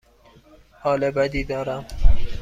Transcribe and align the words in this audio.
حال 0.71 1.11
بدی 1.11 1.43
دارم. 1.43 1.85